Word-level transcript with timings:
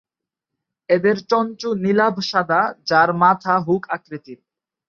এদের 0.89 1.17
চঞ্চু 1.29 1.69
নীলাভ 1.83 2.15
সাদা 2.29 2.61
যার 2.89 3.09
মাথা 3.21 3.53
হুক 3.65 3.83
আকৃতির। 3.95 4.39